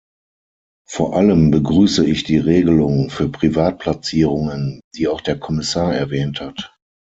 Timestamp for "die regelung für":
2.23-3.29